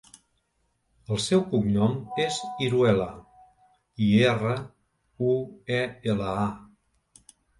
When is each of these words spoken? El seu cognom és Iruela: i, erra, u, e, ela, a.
El 1.15 1.19
seu 1.25 1.41
cognom 1.51 1.91
és 2.23 2.39
Iruela: 2.69 3.05
i, 4.07 4.09
erra, 4.31 4.55
u, 5.33 5.37
e, 5.81 5.85
ela, 6.15 6.33
a. 6.49 7.37